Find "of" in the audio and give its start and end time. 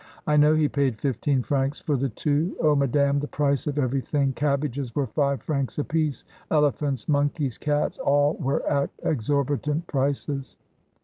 3.67-3.77